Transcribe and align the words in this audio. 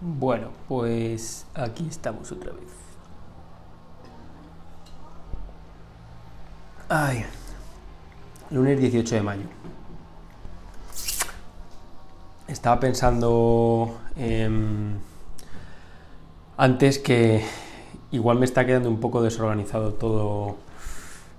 Bueno, 0.00 0.48
pues 0.68 1.46
aquí 1.54 1.86
estamos 1.88 2.30
otra 2.30 2.52
vez. 2.52 2.68
Ay, 6.88 7.24
lunes 8.50 8.78
18 8.78 9.14
de 9.14 9.22
mayo. 9.22 9.46
Estaba 12.46 12.78
pensando 12.78 13.98
em, 14.16 14.98
antes 16.58 16.98
que 16.98 17.42
igual 18.10 18.38
me 18.38 18.44
está 18.44 18.66
quedando 18.66 18.90
un 18.90 19.00
poco 19.00 19.22
desorganizado 19.22 19.94
todo 19.94 20.56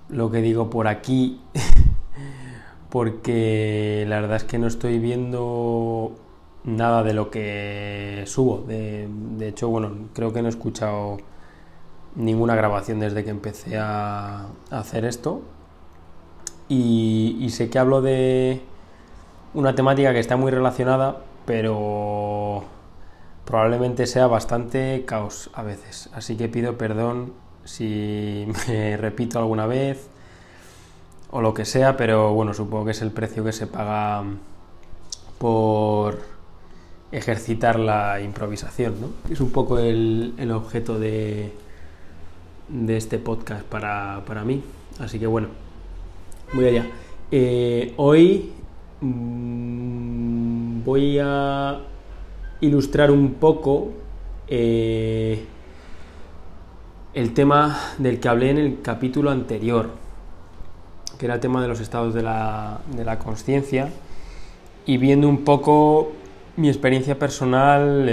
lo 0.08 0.30
que 0.32 0.42
digo 0.42 0.68
por 0.68 0.88
aquí, 0.88 1.40
porque 2.90 4.04
la 4.08 4.20
verdad 4.20 4.38
es 4.38 4.44
que 4.44 4.58
no 4.58 4.66
estoy 4.66 4.98
viendo 4.98 6.18
nada 6.64 7.02
de 7.02 7.14
lo 7.14 7.30
que 7.30 8.24
subo. 8.26 8.64
De, 8.66 9.08
hecho, 9.40 9.68
bueno, 9.68 10.08
creo 10.14 10.32
que 10.32 10.42
no 10.42 10.48
he 10.48 10.50
escuchado 10.50 11.18
ninguna 12.14 12.54
grabación 12.54 13.00
desde 13.00 13.24
que 13.24 13.30
empecé 13.30 13.78
a, 13.78 14.46
hacer 14.70 15.04
esto. 15.04 15.42
Y, 16.68 17.48
sé 17.50 17.70
que 17.70 17.78
hablo 17.78 18.02
de 18.02 18.60
una 19.54 19.74
temática 19.74 20.12
que 20.12 20.20
está 20.20 20.36
muy 20.36 20.50
relacionada, 20.50 21.22
pero 21.46 22.64
probablemente 23.44 24.06
sea 24.06 24.26
bastante 24.26 25.04
caos 25.06 25.50
a 25.54 25.62
veces. 25.62 26.10
Así 26.12 26.36
que 26.36 26.48
pido 26.48 26.76
perdón 26.76 27.32
si 27.64 28.46
me 28.68 28.96
repito 28.96 29.38
alguna 29.38 29.66
vez 29.66 30.08
o 31.30 31.40
lo 31.42 31.54
que 31.54 31.64
sea, 31.64 31.96
pero 31.96 32.32
bueno, 32.34 32.54
supongo 32.54 32.86
que 32.86 32.90
es 32.92 33.02
el 33.02 33.10
precio 33.10 33.44
que 33.44 33.52
se 33.52 33.66
paga 33.66 34.24
por 35.38 36.37
ejercitar 37.12 37.78
la 37.78 38.20
improvisación, 38.20 39.00
¿no? 39.00 39.08
Es 39.30 39.40
un 39.40 39.50
poco 39.50 39.78
el, 39.78 40.50
objeto 40.52 40.98
de, 40.98 41.52
de, 42.68 42.96
este 42.96 43.18
podcast 43.18 43.64
para, 43.64 44.44
mí. 44.44 44.62
Así 44.98 45.18
que 45.18 45.26
bueno, 45.26 45.48
voy 46.52 46.66
allá. 46.66 46.86
Eh, 47.30 47.94
hoy 47.96 48.52
mm, 49.00 50.84
voy 50.84 51.18
a 51.18 51.80
ilustrar 52.60 53.10
un 53.10 53.34
poco 53.34 53.90
eh, 54.48 55.44
el 57.14 57.34
tema 57.34 57.78
del 57.98 58.20
que 58.20 58.28
hablé 58.28 58.50
en 58.50 58.58
el 58.58 58.82
capítulo 58.82 59.30
anterior, 59.30 59.90
que 61.18 61.26
era 61.26 61.34
el 61.34 61.40
tema 61.40 61.62
de 61.62 61.68
los 61.68 61.80
estados 61.80 62.14
de 62.14 62.22
la, 62.22 62.80
de 62.94 63.04
la 63.04 63.18
conciencia, 63.18 63.90
y 64.84 64.96
viendo 64.98 65.28
un 65.28 65.44
poco 65.44 66.12
mi 66.58 66.68
experiencia 66.68 67.18
personal, 67.20 68.10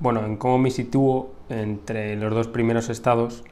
bueno, 0.00 0.24
en 0.24 0.36
cómo 0.38 0.56
me 0.56 0.70
sitúo 0.70 1.32
entre 1.50 2.16
los 2.16 2.32
dos 2.32 2.48
primeros 2.48 2.88
estados 2.88 3.44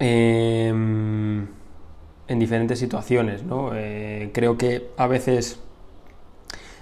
em, 0.00 1.46
en 2.26 2.38
diferentes 2.40 2.80
situaciones, 2.80 3.44
¿no? 3.44 3.70
Eh, 3.72 4.30
creo 4.34 4.58
que 4.58 4.90
a 4.96 5.06
veces 5.06 5.60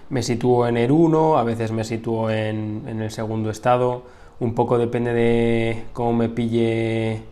me 0.09 0.23
sitúo 0.23 0.67
en 0.67 0.79
el 0.79 0.91
1, 0.91 1.37
a 1.37 1.45
veces 1.45 1.71
me 1.71 1.85
sitúo 1.85 2.31
en, 2.31 2.85
el 2.89 3.11
segundo 3.11 3.51
estado, 3.51 4.05
un 4.41 4.55
poco 4.55 4.79
depende 4.79 5.13
de 5.13 5.85
cómo 5.93 6.15
me 6.15 6.31
pille, 6.31 7.25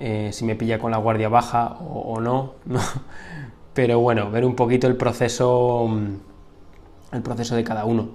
eh, 0.00 0.30
si 0.32 0.44
me 0.44 0.56
pilla 0.56 0.80
con 0.80 0.90
la 0.90 0.98
guardia 0.98 1.28
baja 1.28 1.76
o, 1.78 2.20
no, 2.20 2.54
no, 2.64 2.80
pero 3.74 4.00
bueno, 4.00 4.28
ver 4.32 4.44
un 4.44 4.56
poquito 4.56 4.88
el 4.88 4.96
proceso 4.96 5.88
el 7.12 7.22
proceso 7.22 7.54
de 7.54 7.64
cada 7.64 7.84
uno. 7.84 8.10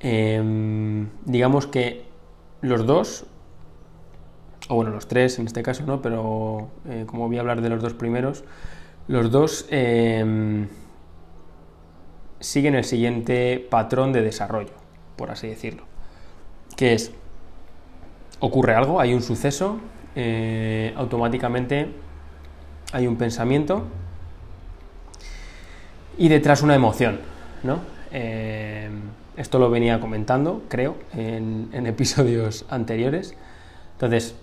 Em, 0.00 1.08
digamos 1.24 1.66
que 1.66 2.04
los 2.60 2.86
dos, 2.86 3.26
o 4.68 4.74
bueno, 4.76 4.90
los 4.90 5.08
tres 5.08 5.38
en 5.38 5.46
este 5.46 5.62
caso, 5.62 5.84
¿no? 5.84 6.00
Pero 6.02 6.68
eh, 6.88 7.04
como 7.06 7.26
voy 7.26 7.36
a 7.36 7.40
hablar 7.40 7.60
de 7.60 7.68
los 7.68 7.82
dos 7.82 7.94
primeros, 7.94 8.44
los 9.08 9.30
dos 9.30 9.66
em, 9.70 10.68
siguen 12.40 12.74
el 12.74 12.84
siguiente 12.84 13.66
patrón 13.70 14.12
de 14.12 14.22
desarrollo, 14.22 14.74
por 15.16 15.30
así 15.30 15.48
decirlo. 15.48 15.84
Que 16.76 16.92
es, 16.92 17.12
ocurre 18.40 18.74
algo, 18.74 19.00
hay 19.00 19.14
un 19.14 19.22
suceso, 19.22 19.78
eh, 20.14 20.92
automáticamente 20.96 21.88
hay 22.92 23.06
un 23.06 23.16
pensamiento 23.16 23.84
y 26.16 26.28
detrás 26.28 26.62
una 26.62 26.74
emoción, 26.74 27.20
¿no? 27.62 27.97
Eh, 28.10 28.90
esto 29.36 29.58
lo 29.58 29.70
venía 29.70 30.00
comentando, 30.00 30.62
creo, 30.68 30.96
en, 31.14 31.70
episodios 31.86 32.66
anteriores. 32.68 33.34
Entonces, 33.92 34.34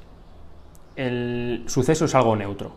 el 0.96 1.64
suceso 1.68 2.06
es 2.06 2.16
algo 2.16 2.36
neutro, 2.36 2.76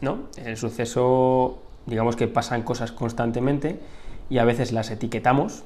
¿no? 0.00 0.28
El 0.36 0.56
suceso, 0.56 1.62
digamos 1.86 2.16
que 2.16 2.28
pasan 2.28 2.62
cosas 2.62 2.92
constantemente 2.92 3.80
y 4.30 4.38
a 4.38 4.44
veces 4.44 4.72
las 4.72 4.90
etiquetamos 4.90 5.64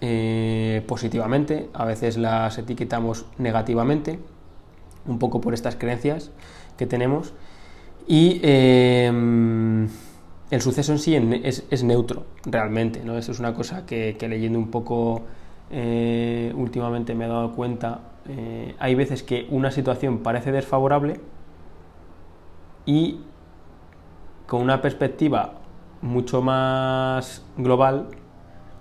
eh, 0.00 0.84
positivamente, 0.86 1.68
a 1.72 1.84
veces 1.84 2.16
las 2.16 2.58
etiquetamos 2.58 3.26
negativamente, 3.38 4.18
un 5.06 5.18
poco 5.18 5.40
por 5.40 5.54
estas 5.54 5.76
creencias 5.76 6.30
que 6.76 6.86
tenemos. 6.86 7.34
Y 8.06 8.40
eh, 8.42 9.88
el 10.52 10.60
suceso 10.60 10.92
en 10.92 10.98
sí 10.98 11.16
es, 11.16 11.82
neutro, 11.82 12.26
realmente, 12.44 13.02
¿no? 13.02 13.16
Eso 13.16 13.32
es 13.32 13.40
una 13.40 13.54
cosa 13.54 13.86
que, 13.86 14.14
leyendo 14.20 14.58
un 14.58 14.70
poco 14.70 15.22
eh, 15.70 16.52
últimamente 16.54 17.14
me 17.14 17.24
he 17.24 17.28
dado 17.28 17.52
cuenta. 17.52 18.00
Eh, 18.28 18.74
hay 18.78 18.94
veces 18.94 19.22
que 19.22 19.46
una 19.48 19.70
situación 19.70 20.18
parece 20.18 20.52
desfavorable 20.52 21.22
y 22.84 23.20
con 24.46 24.60
una 24.60 24.82
perspectiva 24.82 25.54
mucho 26.02 26.42
más 26.42 27.46
global, 27.56 28.08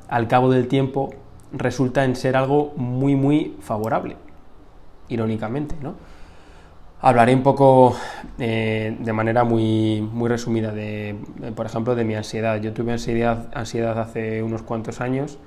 al 0.09 0.27
cabo 0.27 0.51
del 0.51 0.67
tiempo 0.67 1.11
resulta 1.53 2.03
en 2.03 2.17
ser 2.17 2.35
algo 2.35 2.73
muy, 2.75 3.15
muy 3.15 3.55
favorable, 3.61 4.17
irónicamente, 5.07 5.77
¿no? 5.81 5.95
Hablaré 7.03 7.33
un 7.33 7.41
poco 7.41 7.95
eh, 8.37 8.95
de 8.99 9.13
manera 9.13 9.43
muy, 9.43 10.01
muy 10.01 10.29
resumida 10.29 10.71
de, 10.71 11.09
eh, 11.09 11.15
por 11.55 11.65
ejemplo, 11.65 11.95
de 11.95 12.05
mi 12.05 12.13
ansiedad. 12.13 12.61
Yo 12.61 12.73
tuve 12.73 12.91
ansiedad, 12.91 13.47
ansiedad 13.55 13.99
hace 13.99 14.43
unos 14.43 14.61
cuantos 14.61 15.01
años 15.01 15.39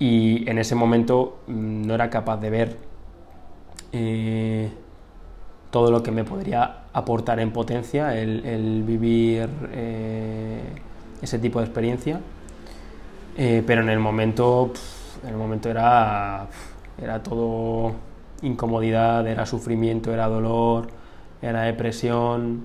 y 0.00 0.48
en 0.50 0.58
ese 0.58 0.74
momento 0.74 1.38
mm, 1.46 1.86
no 1.86 1.94
era 1.94 2.10
capaz 2.10 2.38
de 2.38 2.50
ver 2.50 2.76
eh, 3.92 4.72
todo 5.70 5.92
lo 5.92 6.02
que 6.02 6.10
me 6.10 6.24
podría 6.24 6.78
aportar 6.92 7.38
en 7.38 7.52
potencia 7.52 8.18
el, 8.18 8.82
vivir 8.84 9.48
ese 11.22 11.38
tipo 11.38 11.60
de 11.60 11.66
experiencia. 11.66 12.20
pero 13.36 13.82
en 13.82 13.88
el 13.88 14.00
momento, 14.00 14.72
en 15.22 15.28
el 15.28 15.36
momento 15.36 15.70
era, 15.70 16.48
era 17.00 17.22
todo 17.22 17.94
incomodidad, 18.42 19.26
era 19.26 19.46
sufrimiento, 19.46 20.12
era 20.12 20.28
dolor, 20.28 20.88
era 21.40 21.62
depresión. 21.62 22.62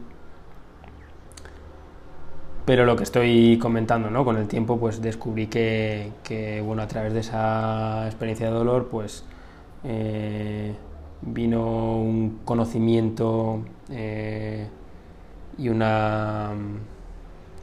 Pero 2.66 2.86
lo 2.86 2.98
que 2.98 3.04
estoy 3.04 3.58
comentando, 3.60 4.10
¿no? 4.10 4.26
Con 4.26 4.38
el 4.38 4.48
tiempo, 4.48 4.78
pues 4.78 5.02
descubrí 5.02 5.48
que, 5.48 6.12
bueno, 6.66 6.82
a 6.82 6.88
través 6.88 7.14
de 7.14 7.22
esa 7.22 8.06
experiencia 8.08 8.48
de 8.48 8.54
dolor, 8.54 8.90
pues 8.90 9.24
eh, 9.86 10.74
vino 11.22 11.98
un 11.98 12.40
conocimiento 12.44 13.62
eh, 13.90 14.68
y, 15.58 15.70
una, 15.70 16.52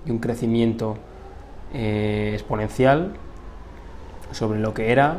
y 0.07 0.11
un 0.11 0.19
crecimiento 0.19 0.97
eh, 1.75 2.31
exponencial 2.33 3.13
sobre 4.33 4.59
lo 4.59 4.73
que 4.73 4.91
era. 4.91 5.19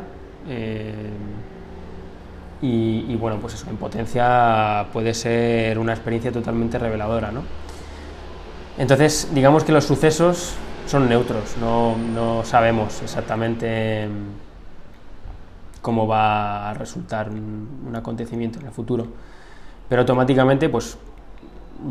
Y, 2.62 3.14
bueno, 3.16 3.38
pues 3.38 3.54
eso, 3.54 3.68
en 3.68 3.76
potencia 3.76 4.86
puede 4.92 5.12
ser 5.12 5.78
una 5.78 5.92
experiencia 5.92 6.32
totalmente 6.32 6.78
reveladora, 6.78 7.30
¿no? 7.30 7.42
Entonces, 8.78 9.28
digamos 9.34 9.64
que 9.64 9.72
los 9.72 9.84
sucesos 9.84 10.54
son 10.86 11.08
neutros, 11.08 11.56
no, 11.58 12.42
sabemos 12.44 13.02
exactamente 13.02 14.08
cómo 15.82 16.06
va 16.06 16.70
a 16.70 16.74
resultar 16.74 17.28
un, 17.28 17.92
acontecimiento 17.94 18.58
en 18.60 18.66
el 18.66 18.72
futuro. 18.72 19.06
Pero 19.88 20.00
automáticamente, 20.02 20.68
pues 20.68 20.98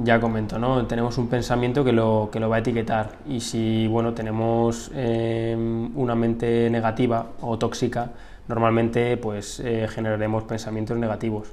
ya 0.04 0.20
comento, 0.20 0.58
¿no? 0.58 0.86
Tenemos 0.88 1.18
un 1.18 1.28
pensamiento 1.28 1.84
que 1.84 1.92
lo, 1.92 2.30
que 2.32 2.40
lo 2.40 2.50
va 2.50 2.58
a 2.58 2.60
etiquetar. 2.60 3.18
Y 3.28 3.40
si, 3.40 3.88
bueno, 3.88 4.14
tenemos 4.14 4.92
eh, 4.96 5.56
una 5.96 6.16
mente 6.16 6.70
negativa 6.70 7.28
o 7.42 7.58
tóxica, 7.58 8.10
normalmente 8.48 9.18
pues 9.18 9.60
eh, 9.60 9.88
generaremos 9.90 10.44
pensamientos 10.44 10.98
negativos. 10.98 11.50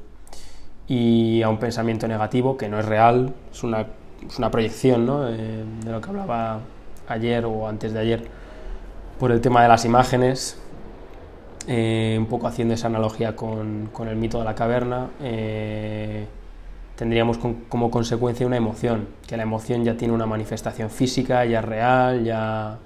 Y 0.88 1.42
a 1.42 1.48
un 1.48 1.58
pensamiento 1.58 2.06
negativo 2.08 2.56
que 2.56 2.68
no 2.68 2.78
es 2.78 2.86
real, 2.86 3.32
es 3.50 3.62
una, 3.62 3.86
es 4.26 4.38
una 4.38 4.50
proyección 4.50 5.06
¿no? 5.06 5.28
Eh, 5.28 5.64
de 5.84 5.90
lo 5.90 6.00
que 6.00 6.10
hablaba 6.10 6.60
ayer 7.08 7.44
o 7.44 7.68
antes 7.68 7.92
de 7.92 8.00
ayer 8.00 8.24
por 9.18 9.32
el 9.32 9.40
tema 9.40 9.62
de 9.62 9.68
las 9.68 9.84
imágenes. 9.84 10.58
eh, 11.68 12.16
un 12.18 12.26
poco 12.26 12.48
haciendo 12.48 12.74
esa 12.74 12.88
analogía 12.88 13.36
con, 13.36 13.88
el 14.08 14.16
mito 14.16 14.38
de 14.38 14.44
la 14.44 14.54
caverna, 14.54 15.10
tendríamos 16.96 17.38
como 17.68 17.90
consecuencia 17.90 18.46
una 18.46 18.56
emoción, 18.56 19.06
que 19.26 19.36
la 19.36 19.44
emoción 19.44 19.84
ya 19.84 19.96
tiene 19.96 20.12
una 20.12 20.26
manifestación 20.26 20.90
física, 20.90 21.44
ya 21.44 21.60
es 21.60 21.64
real, 21.64 22.24
ya, 22.24 22.78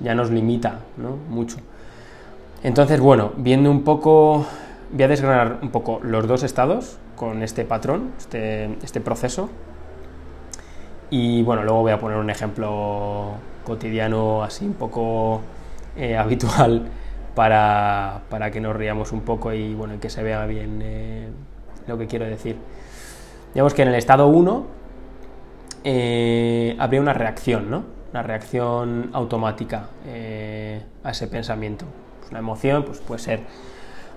ya 0.00 0.14
nos 0.14 0.30
limita 0.30 0.80
¿no? 0.96 1.16
mucho. 1.28 1.58
Entonces, 2.64 3.00
bueno, 3.00 3.32
viendo 3.36 3.70
un 3.70 3.82
poco, 3.82 4.46
voy 4.92 5.02
a 5.02 5.08
desgranar 5.08 5.58
un 5.62 5.70
poco 5.70 5.98
los 6.02 6.28
dos 6.28 6.44
estados 6.44 6.98
con 7.16 7.42
este 7.42 7.64
patrón, 7.64 8.12
este, 8.18 8.76
este 8.84 9.00
proceso, 9.00 9.50
y 11.10 11.42
bueno, 11.42 11.64
luego 11.64 11.80
voy 11.82 11.92
a 11.92 11.98
poner 11.98 12.18
un 12.18 12.30
ejemplo 12.30 13.32
cotidiano 13.64 14.44
así 14.44 14.64
un 14.64 14.74
poco 14.74 15.40
eh, 15.96 16.16
habitual 16.18 16.88
para, 17.34 18.22
que 18.52 18.60
nos 18.60 18.76
riamos 18.76 19.10
un 19.10 19.22
poco 19.22 19.52
y 19.52 19.74
bueno, 19.74 19.98
que 20.00 20.08
se 20.08 20.22
vea 20.22 20.46
bien 20.46 20.80
eh, 20.82 21.28
lo 21.88 21.98
que 21.98 22.06
quiero 22.06 22.26
decir. 22.26 22.56
Digamos 23.54 23.74
que 23.74 23.82
en 23.82 23.88
el 23.88 23.96
estado 23.96 24.28
1 24.28 24.66
eh, 25.84 26.76
habría 26.78 27.00
una 27.00 27.12
reacción, 27.12 27.70
¿no? 27.70 27.82
Una 28.12 28.22
reacción 28.22 29.10
automática 29.12 29.88
a 31.04 31.10
ese 31.10 31.26
pensamiento. 31.26 31.86
Una 32.32 32.38
emoción 32.38 32.82
pues 32.84 32.98
puede 33.00 33.20
ser 33.20 33.40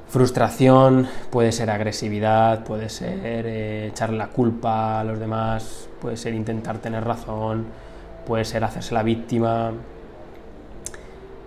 frustración, 0.07 1.05
puede 1.31 1.51
ser 1.51 1.69
agresividad, 1.69 2.63
puede 2.63 2.87
ser 2.87 3.45
echar 3.45 4.13
la 4.13 4.27
culpa 4.27 5.01
a 5.01 5.03
los 5.03 5.19
demás, 5.19 5.89
puede 5.99 6.15
ser 6.15 6.33
intentar 6.33 6.77
tener 6.77 7.03
razón, 7.03 7.65
puede 8.25 8.45
ser 8.45 8.63
hacerse 8.63 8.93
la 8.93 9.03
víctima. 9.03 9.73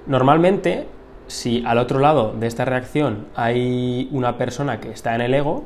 Normalmente, 0.07 0.87
si 1.27 1.65
al 1.65 1.79
otro 1.79 2.01
lado 2.01 2.35
de 2.35 2.47
esta 2.47 2.67
reacción 2.67 3.29
hay 3.35 4.11
una 4.13 4.37
persona 4.37 4.79
que 4.79 4.91
está 4.91 5.15
en 5.15 5.23
el 5.23 5.33
ego, 5.33 5.65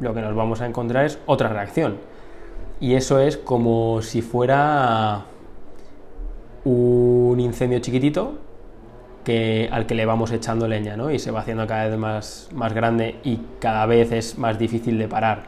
lo 0.00 0.14
que 0.14 0.20
nos 0.20 0.34
vamos 0.34 0.62
a 0.62 0.66
encontrar 0.66 1.04
es 1.04 1.20
otra 1.26 1.48
reacción. 1.48 1.98
Y 2.80 2.94
eso 2.94 3.20
es 3.20 3.36
como 3.36 4.02
si 4.02 4.20
fuera 4.20 5.26
un 6.64 7.38
incendio 7.38 7.78
chiquitito 7.78 8.49
que, 9.24 9.68
al 9.70 9.86
que 9.86 9.94
le 9.94 10.06
vamos 10.06 10.32
echando 10.32 10.66
leña, 10.68 10.96
¿no? 10.96 11.10
Y 11.10 11.18
se 11.18 11.30
va 11.30 11.40
haciendo 11.40 11.66
cada 11.66 11.88
vez 11.88 11.98
más, 11.98 12.48
más 12.54 12.72
grande 12.72 13.16
y 13.24 13.40
cada 13.60 13.86
vez 13.86 14.12
es 14.12 14.38
más 14.38 14.58
difícil 14.58 14.98
de 14.98 15.08
parar. 15.08 15.42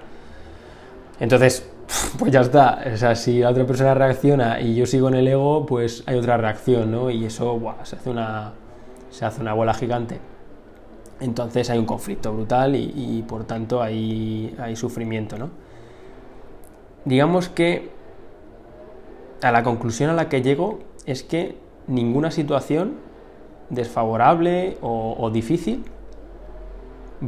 Entonces, 1.20 1.68
pues 2.18 2.32
ya 2.32 2.40
está. 2.40 2.82
O 2.92 2.96
sea, 2.96 3.14
si 3.14 3.40
la 3.40 3.50
otra 3.50 3.66
persona 3.66 3.94
reacciona 3.94 4.60
y 4.60 4.74
yo 4.74 4.86
sigo 4.86 5.08
en 5.08 5.14
el 5.14 5.28
ego, 5.28 5.66
pues 5.66 6.02
hay 6.06 6.16
otra 6.16 6.36
reacción, 6.36 6.90
¿no? 6.90 7.10
Y 7.10 7.24
eso 7.24 7.60
se, 7.84 7.96
hace 7.96 8.10
una, 8.10 8.52
se 9.10 9.24
hace 9.24 9.40
una 9.40 9.54
bola 9.54 9.74
gigante. 9.74 10.20
Entonces 11.20 11.70
hay 11.70 11.78
un 11.78 11.86
conflicto 11.86 12.32
brutal 12.32 12.74
y, 12.74 13.24
por 13.28 13.44
tanto 13.44 13.80
hay, 13.80 14.56
hay 14.58 14.74
sufrimiento, 14.74 15.38
¿no? 15.38 15.50
Digamos 17.04 17.48
que 17.48 17.90
a 19.40 19.52
la 19.52 19.62
conclusión 19.62 20.10
a 20.10 20.14
la 20.14 20.28
que 20.28 20.42
llego 20.42 20.80
es 21.06 21.22
que 21.22 21.56
ninguna 21.86 22.32
situación 22.32 22.96
desfavorable 23.70 24.78
o, 24.80 25.30
difícil 25.30 25.84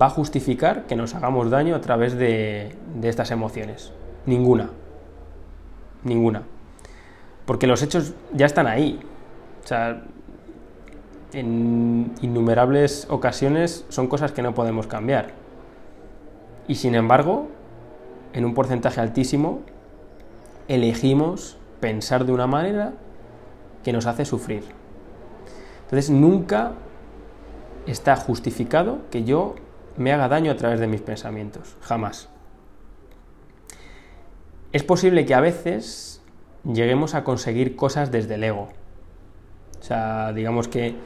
va 0.01 0.07
a 0.07 0.11
justificar 0.11 0.87
que 0.87 0.97
nos 0.97 1.15
hagamos 1.15 1.51
daño 1.51 1.77
a 1.77 1.81
través 1.81 2.17
de 2.17 2.75
estas 3.03 3.31
emociones. 3.31 3.93
Ninguna. 4.27 4.71
Ninguna. 6.03 6.43
Porque 7.47 7.67
los 7.67 7.83
hechos 7.83 8.15
ya 8.33 8.47
están 8.47 8.67
ahí. 8.67 9.01
O 9.63 9.67
sea, 9.67 10.03
en 11.33 12.13
innumerables 12.23 13.07
ocasiones 13.11 13.85
son 13.89 14.07
cosas 14.07 14.33
que 14.33 14.43
no 14.43 14.55
podemos 14.55 14.87
cambiar. 14.87 15.33
Y 16.69 16.77
sin 16.77 16.95
embargo, 16.95 17.49
en 18.33 18.45
un 18.45 18.55
porcentaje 18.55 19.01
altísimo, 19.01 19.61
elegimos 20.69 21.59
pensar 21.81 22.25
de 22.25 22.33
una 22.33 22.47
manera 22.47 22.95
que 23.83 23.93
nos 23.93 24.07
hace 24.07 24.25
sufrir. 24.25 24.65
Entonces 25.95 26.11
nunca 26.11 26.73
está 27.87 28.17
justificado 28.17 29.03
que 29.13 29.23
yo 29.23 29.55
me 29.97 30.13
haga 30.13 30.27
daño 30.27 30.51
a 30.51 30.57
través 30.57 30.81
de 30.81 30.89
mis 30.89 31.01
pensamientos. 31.01 31.77
Jamás 31.83 32.29
es 34.73 34.83
posible 34.83 35.25
que 35.25 35.35
a 35.35 35.41
veces 35.41 36.21
lleguemos 36.65 37.15
a 37.15 37.23
conseguir 37.23 37.77
cosas 37.77 38.11
desde 38.11 38.35
el 38.35 38.43
ego. 38.43 38.71
O 39.79 39.83
sea, 39.85 40.33
digamos 40.33 40.67
que 40.67 40.97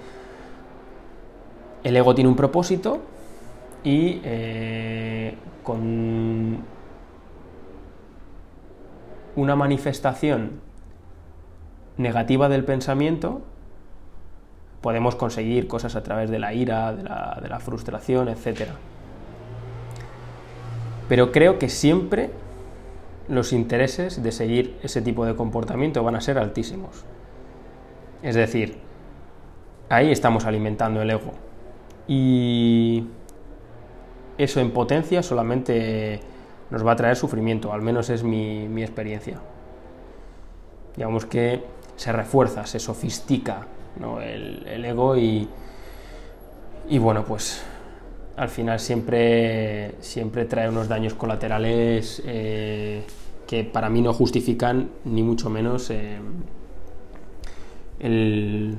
el 1.84 1.94
ego 1.94 2.14
tiene 2.14 2.30
un 2.30 2.36
propósito 2.36 3.02
y 3.84 4.22
eh, 4.24 5.34
con 5.62 6.64
una 9.36 9.54
manifestación 9.54 10.62
negativa 11.98 12.48
del 12.48 12.64
pensamiento 12.64 13.42
podemos 14.80 15.16
conseguir 15.16 15.66
cosas 15.66 15.96
a 15.96 16.02
través 16.02 16.30
de 16.30 16.38
la 16.38 16.54
ira, 16.54 16.92
de 16.94 17.48
la, 17.48 17.60
frustración, 17.60 18.28
etc. 18.28 18.70
Pero 21.08 21.32
creo 21.32 21.58
que 21.58 21.68
siempre 21.68 22.30
los 23.28 23.52
intereses 23.52 24.22
de 24.22 24.32
seguir 24.32 24.78
ese 24.82 25.02
tipo 25.02 25.26
de 25.26 25.34
comportamiento 25.34 26.02
van 26.02 26.16
a 26.16 26.20
ser 26.20 26.38
altísimos. 26.38 27.04
Es 28.22 28.34
decir, 28.34 28.78
ahí 29.88 30.10
estamos 30.10 30.44
alimentando 30.44 31.02
el 31.02 31.10
ego. 31.10 31.32
Y 32.06 33.06
eso 34.38 34.60
en 34.60 34.70
potencia 34.70 35.22
solamente 35.22 36.20
nos 36.70 36.86
va 36.86 36.92
a 36.92 36.96
traer 36.96 37.16
sufrimiento, 37.16 37.72
al 37.72 37.82
menos 37.82 38.10
es 38.10 38.22
mi, 38.22 38.82
experiencia. 38.82 39.38
Digamos 40.96 41.26
que 41.26 41.64
se 41.96 42.12
refuerza, 42.12 42.66
se 42.66 42.78
sofistica 42.78 43.66
el, 44.20 44.84
ego 44.84 45.16
y, 45.16 45.48
y 46.88 46.98
bueno, 46.98 47.24
pues 47.24 47.62
al 48.38 48.48
final 48.48 48.78
siempre, 48.78 49.96
siempre 50.00 50.44
trae 50.44 50.68
unos 50.68 50.88
daños 50.88 51.14
colaterales 51.14 52.22
eh, 52.24 53.02
que 53.48 53.64
para 53.64 53.90
mí 53.90 54.00
no 54.00 54.12
justifican 54.12 54.90
ni 55.04 55.24
mucho 55.24 55.50
menos 55.50 55.90
eh, 55.90 56.18
el 57.98 58.78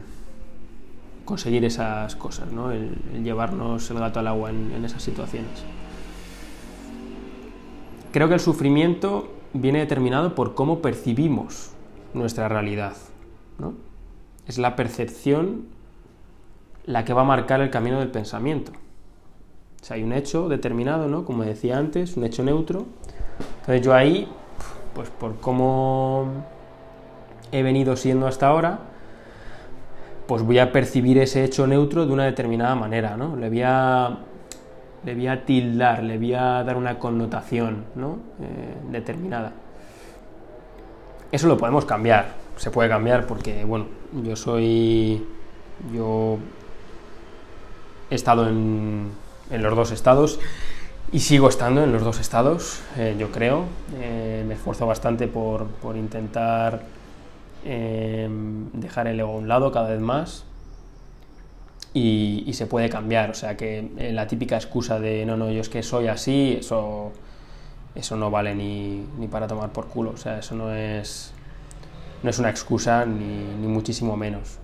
conseguir 1.25 1.65
esas 1.65 2.15
cosas, 2.15 2.51
¿no? 2.53 2.71
el, 2.71 2.95
llevarnos 3.21 3.91
el 3.91 3.99
gato 3.99 4.19
al 4.21 4.27
agua 4.27 4.49
en, 4.49 4.85
esas 4.85 5.03
situaciones. 5.03 5.63
Creo 8.13 8.29
que 8.29 8.35
el 8.35 8.39
sufrimiento 8.39 9.29
viene 9.53 9.79
determinado 9.79 10.35
por 10.35 10.55
cómo 10.55 10.79
percibimos 10.79 11.71
nuestra 12.13 12.47
realidad. 12.47 12.93
Es 14.49 14.57
la 14.57 14.75
percepción 14.75 15.67
la 16.85 17.05
que 17.05 17.13
va 17.13 17.21
a 17.21 17.25
marcar 17.25 17.61
el 17.61 17.69
camino 17.69 17.99
del 17.99 18.09
pensamiento. 18.09 18.71
O 19.79 19.85
sea, 19.85 19.95
hay 19.95 20.03
un 20.03 20.11
hecho 20.11 20.49
determinado, 20.49 21.07
¿no? 21.07 21.23
Como 21.23 21.43
decía 21.43 21.77
antes, 21.77 22.17
un 22.17 22.23
hecho 22.23 22.43
neutro. 22.43 22.87
Entonces 23.59 23.85
yo 23.85 23.93
ahí, 23.93 24.27
pues 24.95 25.11
por 25.11 25.39
cómo 25.39 26.25
he 27.51 27.61
venido 27.61 27.95
siendo 27.95 28.25
hasta 28.25 28.47
ahora, 28.47 28.79
pues 30.25 30.41
voy 30.41 30.57
a 30.57 30.71
percibir 30.71 31.19
ese 31.19 31.43
hecho 31.43 31.67
neutro 31.67 32.07
de 32.07 32.11
una 32.11 32.25
determinada 32.25 32.73
manera, 32.73 33.15
¿no? 33.17 33.35
Le 33.35 33.49
voy 33.49 33.61
a, 33.63 34.17
le 35.05 35.13
voy 35.13 35.27
a 35.27 35.45
tildar, 35.45 36.01
le 36.01 36.17
voy 36.17 36.33
a 36.33 36.63
dar 36.63 36.75
una 36.75 36.97
connotación, 36.97 37.85
¿no? 37.93 38.17
Eh, 38.41 38.77
determinada. 38.91 39.53
Eso 41.31 41.47
lo 41.47 41.55
podemos 41.55 41.85
cambiar, 41.85 42.48
se 42.59 42.69
puede 42.69 42.89
cambiar 42.89 43.25
porque, 43.25 43.65
bueno, 43.65 43.87
yo 44.23 44.35
soy, 44.35 45.25
yo 45.91 46.37
he 48.11 48.15
estado 48.15 48.47
en 48.47 49.11
en 49.49 49.63
los 49.63 49.75
dos 49.75 49.91
estados 49.91 50.39
y 51.11 51.19
sigo 51.19 51.49
estando 51.49 51.83
en 51.83 51.91
los 51.91 52.03
dos 52.03 52.19
estados, 52.19 52.81
eh, 52.97 53.15
yo 53.17 53.31
creo. 53.31 53.65
Eh, 53.99 54.43
me 54.47 54.53
esfuerzo 54.53 54.85
bastante 54.85 55.27
por, 55.27 55.67
intentar 55.95 56.83
em, 57.65 58.71
dejar 58.73 59.07
el 59.07 59.19
ego 59.19 59.31
a 59.31 59.35
un 59.35 59.47
lado 59.47 59.71
cada 59.71 59.89
vez 59.89 59.99
más 59.99 60.45
y, 61.93 62.51
se 62.53 62.67
puede 62.67 62.89
cambiar. 62.89 63.31
O 63.31 63.33
sea 63.33 63.57
que 63.57 63.89
eh, 63.97 64.11
la 64.13 64.27
típica 64.27 64.55
excusa 64.55 64.99
de 64.99 65.25
no, 65.25 65.35
no, 65.35 65.49
yo 65.49 65.61
es 65.61 65.69
que 65.69 65.81
soy 65.81 66.07
así, 66.07 66.57
eso, 66.59 67.11
eso 67.95 68.15
no 68.15 68.29
vale 68.29 68.53
ni, 68.53 69.03
ni 69.17 69.27
para 69.27 69.47
tomar 69.47 69.71
por 69.71 69.87
culo. 69.87 70.11
O 70.11 70.17
sea, 70.17 70.39
eso 70.39 70.53
no 70.55 70.73
es, 70.75 71.33
no 72.23 72.29
es 72.29 72.39
una 72.39 72.49
excusa 72.49 73.05
ni, 73.05 73.43
ni 73.59 73.67
muchísimo 73.67 74.17
menos. 74.17 74.59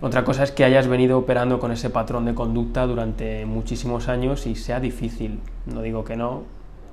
Otra 0.00 0.24
cosa 0.24 0.42
es 0.42 0.50
que 0.50 0.64
hayas 0.64 0.88
venido 0.88 1.16
operando 1.16 1.60
con 1.60 1.70
ese 1.70 1.88
patrón 1.88 2.24
de 2.24 2.34
conducta 2.34 2.86
durante 2.86 3.46
muchísimos 3.46 4.08
años 4.08 4.48
y 4.48 4.56
sea 4.56 4.80
difícil, 4.80 5.38
no 5.66 5.80
digo 5.80 6.04
que 6.04 6.16
no, 6.16 6.42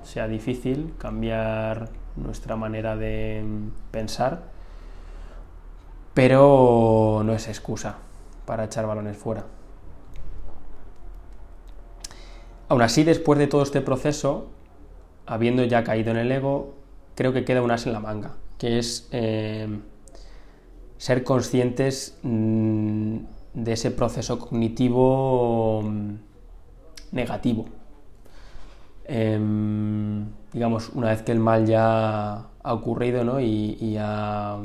sea 0.04 0.28
difícil 0.28 0.94
cambiar 1.00 1.90
nuestra 2.16 2.56
manera 2.56 2.96
de 2.96 3.44
pensar, 3.90 4.44
pero 6.14 7.24
no 7.26 7.34
es 7.34 7.48
excusa 7.48 7.98
para 8.46 8.66
echar 8.66 8.86
balones 8.86 9.18
fuera. 9.18 9.46
Aún 12.68 12.84
así, 12.84 13.04
después 13.04 13.40
de 13.40 13.48
todo 13.48 13.64
este 13.64 13.82
proceso, 13.82 14.50
habiendo 15.26 15.64
ya 15.64 15.84
caído 15.84 16.12
en 16.12 16.18
el 16.18 16.32
ego, 16.32 16.76
creo 17.16 17.34
que 17.34 17.44
queda 17.44 17.64
un 17.64 17.72
as 17.72 17.88
en 17.88 17.94
la 17.94 18.00
manga, 18.00 18.36
que 18.60 18.78
es 18.78 19.08
eh, 19.12 19.68
ser 20.98 21.24
conscientes 21.24 22.20
mm, 22.22 23.18
de 23.54 23.72
ese 23.74 23.90
proceso 23.90 24.38
cognitivo 24.38 25.82
mm, 25.82 26.16
negativo. 27.14 27.66
Em, 29.06 30.28
digamos, 30.54 30.90
una 30.90 31.10
vez 31.10 31.24
que 31.24 31.32
el 31.32 31.40
mal 31.40 31.66
ya 31.66 32.50
ha 32.62 32.74
ocurrido 32.74 33.40
y, 33.40 33.98
ha, 33.98 34.60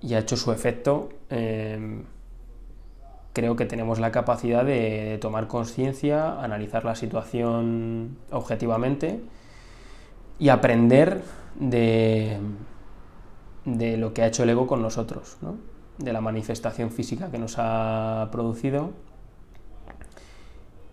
y, 0.00 0.14
ha, 0.14 0.18
hecho 0.18 0.36
su 0.36 0.50
efecto, 0.50 1.10
em, 1.28 2.04
creo 3.34 3.54
que 3.54 3.66
tenemos 3.66 4.00
la 4.00 4.10
capacidad 4.10 4.64
de, 4.64 5.18
tomar 5.20 5.46
conciencia, 5.46 6.40
analizar 6.42 6.84
la 6.84 6.94
situación 6.94 8.16
objetivamente 8.32 9.20
y 10.38 10.48
aprender 10.48 11.22
de, 11.58 12.38
de, 13.64 13.96
lo 13.96 14.14
que 14.14 14.22
ha 14.22 14.26
hecho 14.26 14.42
el 14.42 14.50
ego 14.50 14.66
con 14.66 14.82
nosotros, 14.82 15.36
de 15.98 16.12
la 16.12 16.20
manifestación 16.20 16.90
física 16.90 17.30
que 17.30 17.38
nos 17.38 17.56
ha 17.58 18.28
producido 18.30 18.92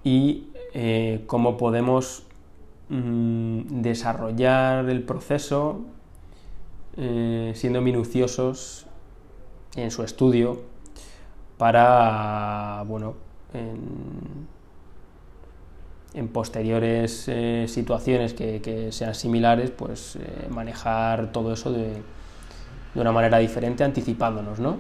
y 0.04 0.50
eh, 0.74 1.24
cómo 1.28 1.58
podemos 1.58 2.24
mm, 2.90 3.82
desarrollar 3.82 4.90
el 4.90 5.04
proceso 5.04 5.82
eh, 6.98 7.52
siendo 7.56 7.82
minuciosos 7.82 8.88
en 9.76 9.92
su 9.92 10.04
estudio 10.04 10.62
para, 11.58 12.84
bueno, 12.88 13.16
en, 13.54 14.48
posteriores 16.32 17.26
eh, 17.28 17.66
situaciones 17.68 18.34
que, 18.34 18.90
sean 18.92 19.16
similares, 19.16 19.72
pues 19.72 20.18
manejar 20.50 21.32
todo 21.32 21.54
eso 21.54 21.72
de, 21.72 21.94
de, 22.94 23.02
una 23.02 23.12
manera 23.12 23.38
diferente, 23.38 23.84
anticipándonos, 23.84 24.60
¿no? 24.60 24.78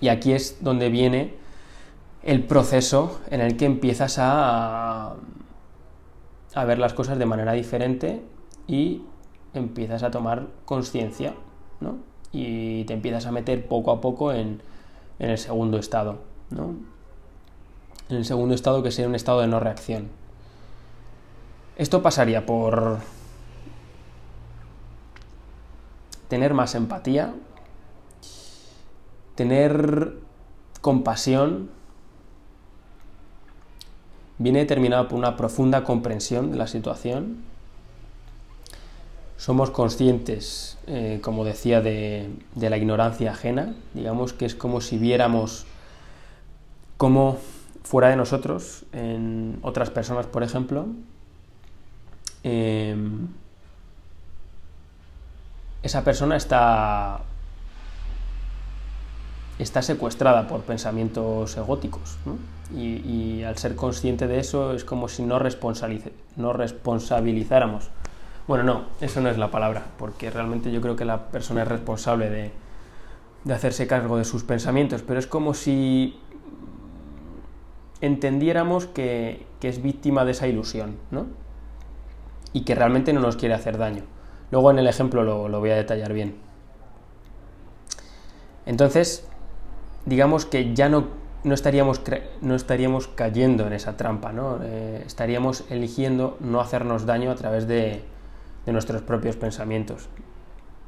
Y 0.00 0.08
aquí 0.08 0.32
es 0.32 0.58
donde 0.62 0.88
viene 0.88 1.34
el 2.22 2.44
proceso 2.44 3.20
en 3.30 3.40
el 3.40 3.56
que 3.56 3.66
empiezas 3.66 4.18
a, 4.18 5.16
a 6.54 6.64
ver 6.64 6.78
las 6.78 6.94
cosas 6.94 7.18
de 7.18 7.26
manera 7.26 7.52
diferente 7.52 8.22
y 8.66 9.02
empiezas 9.54 10.02
a 10.02 10.10
tomar 10.10 10.48
conciencia, 10.64 11.34
¿no? 11.80 11.98
Y 12.32 12.84
te 12.84 12.94
empiezas 12.94 13.26
a 13.26 13.32
meter 13.32 13.66
poco 13.66 13.90
a 13.90 14.00
poco 14.00 14.32
en, 14.32 14.62
en 15.18 15.30
el 15.30 15.38
segundo 15.38 15.78
estado, 15.78 16.18
¿no? 16.50 16.74
En 18.10 18.16
el 18.16 18.24
segundo 18.24 18.54
estado 18.54 18.82
que 18.82 18.90
sería 18.90 19.08
un 19.08 19.14
estado 19.14 19.40
de 19.40 19.46
no 19.46 19.60
reacción. 19.60 20.08
Esto 21.76 22.02
pasaría 22.02 22.44
por 22.44 22.98
tener 26.28 26.52
más 26.52 26.74
empatía, 26.74 27.32
tener 29.36 30.14
compasión, 30.80 31.70
viene 34.38 34.60
determinado 34.60 35.06
por 35.08 35.18
una 35.18 35.36
profunda 35.36 35.84
comprensión 35.84 36.50
de 36.50 36.56
la 36.56 36.66
situación. 36.66 37.44
Somos 39.36 39.70
conscientes, 39.70 40.78
eh, 40.86 41.20
como 41.22 41.44
decía, 41.44 41.80
de, 41.80 42.28
la 42.56 42.76
ignorancia 42.76 43.30
ajena, 43.30 43.74
digamos 43.94 44.32
que 44.32 44.46
es 44.46 44.54
como 44.54 44.80
si 44.80 44.98
viéramos 44.98 45.66
cómo 46.96 47.38
fuera 47.82 48.08
de 48.08 48.16
nosotros, 48.16 48.84
en 48.92 49.58
otras 49.62 49.90
personas, 49.90 50.26
por 50.26 50.42
ejemplo, 50.42 50.86
em, 52.42 53.28
esa 55.82 56.04
persona 56.04 56.36
está 56.36 57.22
está 59.62 59.82
secuestrada 59.82 60.48
por 60.48 60.62
pensamientos 60.62 61.56
egóticos. 61.56 62.16
Y, 62.74 63.42
al 63.42 63.58
ser 63.58 63.74
consciente 63.74 64.26
de 64.28 64.38
eso 64.38 64.72
es 64.74 64.84
como 64.84 65.08
si 65.08 65.22
no, 65.22 65.40
no 66.36 66.52
responsabilizáramos. 66.52 67.90
Bueno, 68.46 68.64
no, 68.64 68.84
eso 69.00 69.20
no 69.20 69.28
es 69.28 69.38
la 69.38 69.50
palabra, 69.50 69.84
porque 69.98 70.30
realmente 70.30 70.70
yo 70.72 70.80
creo 70.80 70.96
que 70.96 71.04
la 71.04 71.26
persona 71.26 71.62
es 71.62 71.68
responsable 71.68 72.30
de, 72.30 72.52
hacerse 73.52 73.86
cargo 73.86 74.18
de 74.18 74.24
sus 74.24 74.44
pensamientos, 74.44 75.02
pero 75.02 75.18
es 75.18 75.26
como 75.26 75.54
si 75.54 76.18
entendiéramos 78.00 78.86
que, 78.86 79.46
es 79.62 79.82
víctima 79.82 80.24
de 80.24 80.32
esa 80.32 80.46
ilusión, 80.46 80.96
¿no? 81.10 81.26
Y 82.52 82.62
que 82.64 82.74
realmente 82.74 83.12
no 83.12 83.20
nos 83.20 83.36
quiere 83.36 83.54
hacer 83.54 83.78
daño. 83.78 84.04
Luego 84.50 84.70
en 84.70 84.78
el 84.78 84.86
ejemplo 84.86 85.22
lo, 85.22 85.48
lo 85.48 85.60
voy 85.60 85.70
a 85.70 85.76
detallar 85.76 86.12
bien. 86.12 86.36
Entonces, 88.66 89.28
digamos 90.06 90.46
que 90.46 90.74
ya 90.74 90.88
no, 90.88 91.08
no, 91.44 91.54
estaríamos, 91.54 92.00
no 92.40 92.54
estaríamos 92.54 93.08
cayendo 93.08 93.66
en 93.66 93.72
esa 93.72 93.96
trampa, 93.96 94.32
¿no? 94.32 94.58
Eh, 94.62 95.02
estaríamos 95.06 95.64
eligiendo 95.70 96.36
no 96.40 96.60
hacernos 96.60 97.06
daño 97.06 97.30
a 97.30 97.34
través 97.34 97.66
de, 97.68 98.02
de 98.66 98.72
nuestros 98.72 99.02
propios 99.02 99.36
pensamientos. 99.36 100.08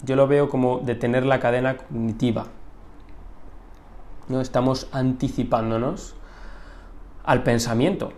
Yo 0.03 0.17
lo 0.17 0.27
veo 0.27 0.49
como 0.49 0.81
detener 0.81 1.25
la 1.25 1.41
cadena 1.41 1.77
cognitiva. 1.77 2.47
¿no? 4.29 4.41
Estamos 4.41 4.89
anticipándonos 4.93 6.15
al 7.25 7.43
pensamiento 7.43 8.13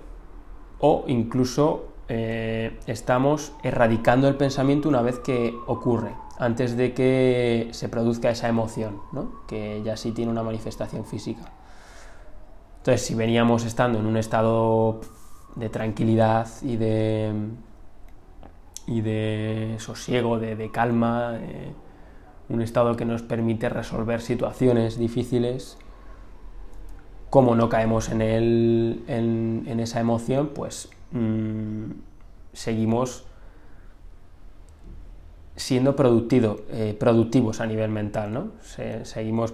o 0.79 1.05
incluso 1.07 1.89
eh, 2.09 2.79
estamos 2.87 3.53
erradicando 3.63 4.29
el 4.29 4.37
pensamiento 4.37 4.89
una 4.89 5.03
vez 5.03 5.19
que 5.19 5.55
ocurre 5.67 6.15
antes 6.39 6.77
de 6.77 6.93
que 6.93 7.69
se 7.73 7.89
produzca 7.89 8.31
esa 8.31 8.49
emoción, 8.49 9.01
¿no? 9.13 9.47
que 9.47 9.83
ya 9.85 9.97
sí 9.97 10.13
tiene 10.13 10.31
una 10.31 10.43
manifestación 10.43 11.05
física. 11.05 11.43
Entonces, 12.79 13.07
si 13.07 13.15
veníamos 13.15 13.65
estando 13.65 13.99
en 13.99 14.07
un 14.07 14.17
estado 14.17 15.01
de 15.55 15.69
tranquilidad 15.71 16.49
y 16.61 16.77
de, 16.77 17.33
y 18.87 19.01
de 19.01 19.77
sosiego, 19.79 20.39
de, 20.39 20.71
calma, 20.71 21.39
un 22.49 22.61
estado 22.61 22.97
que 22.97 23.07
nos 23.07 23.23
permite 23.23 23.71
resolver 23.71 24.21
situaciones 24.21 24.99
difíciles, 24.99 25.79
como 27.35 27.57
no 27.57 27.69
caemos 27.69 28.11
en, 28.11 28.23
en, 28.23 29.81
esa 29.81 29.99
emoción, 29.99 30.51
pues 30.55 30.89
mm, 31.11 31.91
seguimos 32.53 33.25
siendo 35.57 35.97
eh, 35.99 36.97
productivos 36.97 37.61
a 37.61 37.67
nivel 37.67 37.91
mental, 37.91 38.33
¿no? 38.33 38.53
seguimos 39.03 39.53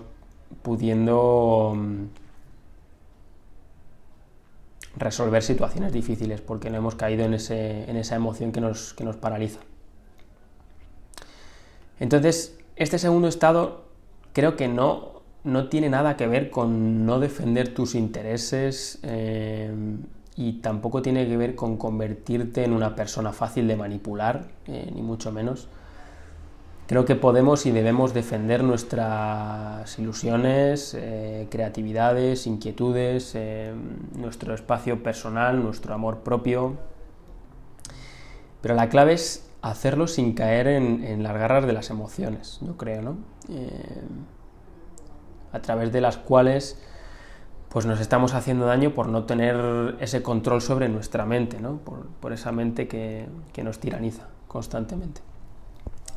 pudiendo 0.61 1.73
mm, 1.75 2.05
resolver 4.99 5.43
situaciones 5.43 5.91
difíciles 5.91 6.43
porque 6.43 6.69
no 6.69 6.77
hemos 6.77 6.97
caído 6.97 7.25
en, 7.25 7.33
esa 7.33 8.15
emoción 8.15 8.53
que 8.53 8.61
nos, 8.61 8.93
que 8.93 9.05
nos 9.05 9.17
paraliza. 9.17 9.61
Entonces, 11.99 12.59
este 12.77 12.99
segundo 12.99 13.27
estado 13.27 13.87
creo 14.35 14.57
que 14.57 14.69
no, 14.69 15.20
no 15.45 15.69
tiene 15.69 15.89
nada 15.89 16.17
que 16.17 16.27
ver 16.27 16.51
con 16.51 17.07
no 17.07 17.19
defender 17.19 17.73
tus 17.73 17.95
intereses 17.95 18.99
eh, 19.03 19.73
y 20.37 20.55
tampoco 20.61 21.03
tiene 21.03 21.27
que 21.27 21.37
ver 21.37 21.55
con 21.55 21.77
convertirte 21.77 22.65
en 22.65 22.73
una 22.73 22.95
persona 22.95 23.33
fácil 23.33 23.67
de 23.67 23.77
manipular, 23.77 24.49
eh, 24.67 24.91
ni 24.95 25.03
mucho 25.03 25.33
menos. 25.33 25.69
Creo 26.87 27.05
que 27.05 27.15
podemos 27.15 27.67
y 27.67 27.71
debemos 27.71 28.15
defender 28.15 28.65
nuestras 28.65 29.97
ilusiones, 29.99 30.95
eh, 30.99 31.47
creatividades, 31.49 32.49
inquietudes, 32.49 33.39
nuestro 34.17 34.55
espacio 34.55 35.01
personal, 35.01 35.63
nuestro 35.63 35.95
amor 35.95 36.19
propio. 36.19 36.75
Pero 38.61 38.75
la 38.75 38.89
clave 38.89 39.13
es 39.13 39.49
hacerlo 39.63 40.09
sin 40.09 40.33
caer 40.35 40.67
en, 40.67 41.23
las 41.23 41.35
garras 41.35 41.65
de 41.65 41.73
las 41.73 41.91
emociones, 41.91 42.59
yo 42.61 42.77
creo, 42.77 43.03
¿no? 43.03 43.19
A 45.53 45.61
través 45.61 45.93
de 45.93 46.01
las 46.01 46.17
cuales 46.17 46.81
pues 47.69 47.87
nos 47.87 48.01
estamos 48.01 48.35
haciendo 48.35 48.67
daño 48.67 48.95
por 48.95 49.09
no 49.09 49.25
tener 49.25 49.97
ese 50.01 50.23
control 50.23 50.61
sobre 50.61 50.89
nuestra 50.89 51.25
mente, 51.25 51.61
¿no? 51.61 51.79
por, 52.21 52.33
esa 52.33 52.51
mente 52.51 52.89
que 52.89 53.29
nos 53.63 53.79
tiraniza 53.79 54.27
constantemente. 54.49 55.21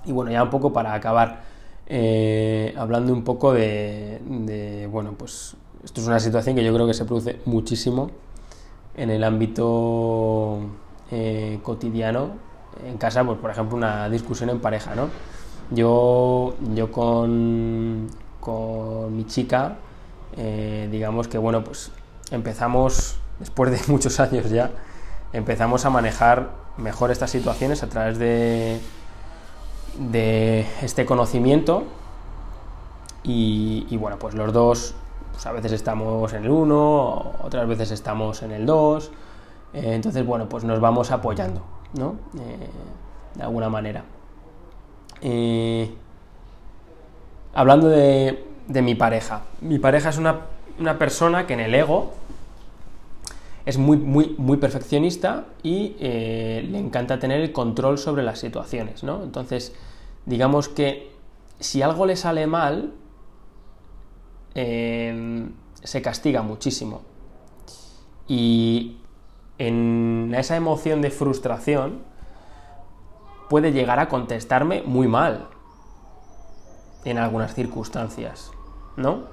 Y 0.05 0.11
bueno, 0.11 0.31
ya 0.31 0.43
un 0.43 0.49
poco 0.49 0.73
para 0.73 0.93
acabar, 0.93 1.43
eh, 1.87 2.73
hablando 2.77 3.13
un 3.13 3.23
poco 3.23 3.53
de, 3.53 4.87
bueno, 4.91 5.13
pues 5.17 5.55
esto 5.83 6.01
es 6.01 6.07
una 6.07 6.19
situación 6.19 6.55
que 6.55 6.63
yo 6.63 6.73
creo 6.73 6.87
que 6.87 6.93
se 6.93 7.05
produce 7.05 7.39
muchísimo 7.45 8.11
en 8.95 9.09
el 9.09 9.23
ámbito 9.23 10.59
eh, 11.11 11.59
cotidiano, 11.63 12.31
en 12.85 12.97
casa, 12.97 13.23
pues 13.23 13.37
por 13.37 13.51
ejemplo 13.51 13.77
una 13.77 14.09
discusión 14.09 14.49
en 14.49 14.59
pareja, 14.59 14.95
¿no? 14.95 15.09
Yo, 15.71 16.55
yo 16.73 16.91
con, 16.91 18.07
con 18.43 19.15
mi 19.15 19.25
chica, 19.25 19.77
eh, 20.35 20.89
digamos 20.91 21.29
que 21.29 21.37
bueno, 21.37 21.63
pues 21.63 21.91
empezamos 22.29 23.17
después 23.39 23.71
de 23.71 23.79
muchos 23.91 24.19
años 24.19 24.49
ya, 24.49 24.71
empezamos 25.31 25.85
a 25.85 25.89
manejar 25.89 26.49
mejor 26.77 27.09
estas 27.09 27.31
situaciones 27.31 27.83
a 27.83 27.89
través 27.89 28.19
de, 28.19 28.81
de 30.11 30.67
este 30.81 31.05
conocimiento 31.05 31.83
y, 33.23 33.95
bueno, 33.95 34.19
pues 34.19 34.35
los 34.35 34.51
dos, 34.51 34.95
pues 35.31 35.45
a 35.45 35.53
veces 35.53 35.71
estamos 35.71 36.33
en 36.33 36.43
el 36.43 36.51
1, 36.51 37.35
otras 37.43 37.65
veces 37.65 37.91
estamos 37.91 38.43
en 38.43 38.51
el 38.51 38.65
2, 38.65 39.11
eh, 39.73 39.93
entonces 39.93 40.25
bueno, 40.25 40.49
pues 40.49 40.65
nos 40.65 40.81
vamos 40.81 41.11
apoyando, 41.11 41.61
¿no? 41.93 42.15
Eh, 42.37 42.69
de 43.35 43.43
alguna 43.43 43.69
manera. 43.69 44.03
Hablando 47.53 47.87
de, 47.87 48.43
de, 48.67 48.81
mi 48.81 48.95
pareja, 48.95 49.43
mi 49.61 49.79
pareja 49.79 50.09
es 50.09 50.17
una, 50.17 50.41
una 50.79 50.97
persona 50.97 51.45
que 51.45 51.53
en 51.53 51.59
el 51.59 51.75
ego 51.75 52.13
es 53.65 53.77
muy, 53.77 53.97
muy, 53.97 54.35
muy 54.37 54.57
perfeccionista 54.57 55.45
y 55.63 55.95
eh, 55.99 56.67
le 56.69 56.79
encanta 56.79 57.19
tener 57.19 57.41
el 57.41 57.51
control 57.51 57.97
sobre 57.97 58.23
las 58.23 58.39
situaciones, 58.39 59.03
¿no? 59.03 59.23
Entonces, 59.23 59.73
digamos 60.25 60.67
que 60.67 61.11
si 61.59 61.81
algo 61.81 62.05
le 62.05 62.15
sale 62.15 62.45
mal, 62.45 62.93
em, 64.53 65.51
se 65.81 66.01
castiga 66.01 66.41
muchísimo. 66.41 67.01
Y 68.27 68.97
en 69.57 70.33
esa 70.37 70.55
emoción 70.57 71.01
de 71.01 71.09
frustración 71.09 71.99
puede 73.49 73.71
llegar 73.71 73.99
a 73.99 74.09
contestarme 74.09 74.81
muy 74.85 75.07
mal 75.07 75.47
en 77.05 77.17
algunas 77.17 77.53
circunstancias, 77.53 78.51
¿no? 78.95 79.23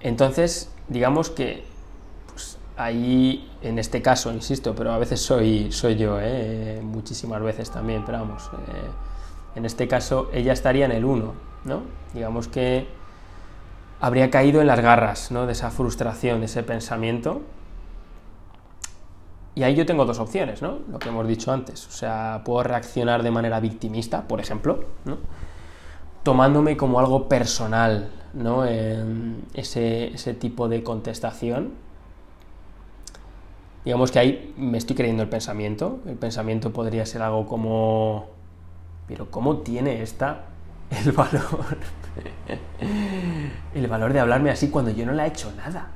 Entonces, 0.00 0.70
digamos 0.88 1.30
que 1.30 1.64
ahí, 2.76 3.50
en 3.62 3.78
este 3.78 4.02
caso, 4.02 4.32
insisto, 4.32 4.74
pero 4.74 4.92
a 4.92 4.98
veces 4.98 5.20
soy, 5.20 5.70
soy 5.72 5.96
yo, 5.96 6.18
¿eh? 6.20 6.80
muchísimas 6.82 7.42
veces 7.42 7.70
también, 7.70 8.04
pero 8.04 8.18
vamos, 8.18 8.50
eh, 8.52 8.90
en 9.54 9.64
este 9.64 9.86
caso 9.86 10.30
ella 10.32 10.52
estaría 10.52 10.84
en 10.86 10.92
el 10.92 11.04
1, 11.04 11.32
¿no? 11.64 11.82
Digamos 12.14 12.48
que 12.48 12.86
habría 14.00 14.30
caído 14.30 14.60
en 14.60 14.66
las 14.66 14.80
garras, 14.80 15.30
¿no? 15.30 15.46
De 15.46 15.52
esa 15.52 15.70
frustración, 15.70 16.40
de 16.40 16.46
ese 16.46 16.62
pensamiento. 16.62 17.42
Y 19.54 19.64
ahí 19.64 19.74
yo 19.74 19.84
tengo 19.84 20.04
dos 20.04 20.18
opciones, 20.18 20.62
¿no? 20.62 20.78
Lo 20.90 20.98
que 20.98 21.10
hemos 21.10 21.26
dicho 21.28 21.52
antes. 21.52 21.86
O 21.86 21.90
sea, 21.90 22.42
puedo 22.44 22.62
reaccionar 22.62 23.22
de 23.22 23.30
manera 23.30 23.60
victimista, 23.60 24.26
por 24.26 24.40
ejemplo, 24.40 24.84
¿no? 25.04 25.18
Tomándome 26.22 26.76
como 26.76 26.98
algo 27.00 27.28
personal, 27.28 28.10
¿no? 28.32 28.64
ese, 28.64 30.14
ese 30.14 30.34
tipo 30.34 30.68
de 30.68 30.82
contestación 30.82 31.72
Digamos 33.84 34.12
que 34.12 34.18
ahí 34.20 34.54
me 34.56 34.78
estoy 34.78 34.94
creyendo 34.94 35.22
el 35.22 35.28
pensamiento. 35.28 36.00
El 36.06 36.16
pensamiento 36.16 36.72
podría 36.72 37.04
ser 37.04 37.22
algo 37.22 37.46
como, 37.46 38.28
pero 39.08 39.30
¿cómo 39.30 39.58
tiene 39.58 40.02
esta 40.02 40.44
el 40.90 41.12
valor? 41.12 41.78
el 43.74 43.86
valor 43.88 44.12
de 44.12 44.20
hablarme 44.20 44.50
así 44.50 44.68
cuando 44.68 44.92
yo 44.92 45.04
no 45.04 45.12
le 45.12 45.24
he 45.24 45.26
hecho 45.26 45.52
nada. 45.56 45.88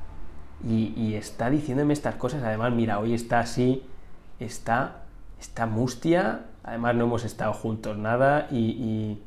Y, 0.68 1.14
está 1.14 1.50
diciéndome 1.50 1.92
estas 1.92 2.16
cosas. 2.16 2.42
Además, 2.42 2.72
mira, 2.72 2.98
hoy 2.98 3.14
está 3.14 3.40
así, 3.40 3.84
está, 4.40 5.02
está 5.40 5.66
mustia. 5.66 6.46
Además, 6.64 6.96
no 6.96 7.04
hemos 7.04 7.24
estado 7.24 7.52
juntos 7.52 7.96
nada. 7.96 8.48
Y, 8.50 9.18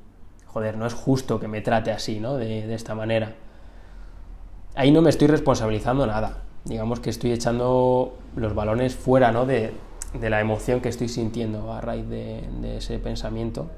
joder, 0.47 0.77
no 0.77 0.85
es 0.85 0.93
justo 0.93 1.39
que 1.39 1.47
me 1.47 1.61
trate 1.61 1.91
así, 1.91 2.19
¿no? 2.19 2.35
De, 2.35 2.67
de 2.67 2.73
esta 2.73 2.95
manera. 2.95 3.35
Ahí 4.75 4.91
no 4.91 5.01
me 5.01 5.09
estoy 5.09 5.27
responsabilizando 5.27 6.05
nada 6.05 6.43
digamos 6.65 6.99
que 6.99 7.09
estoy 7.09 7.31
echando 7.31 8.17
los 8.35 8.53
balones 8.53 8.95
fuera 8.95 9.31
¿no? 9.31 9.45
de, 9.45 9.73
la 10.21 10.39
emoción 10.39 10.81
que 10.81 10.89
estoy 10.89 11.07
sintiendo 11.07 11.73
a 11.73 11.81
raíz 11.81 12.07
de, 12.07 12.77
ese 12.77 12.99
pensamiento. 12.99 13.69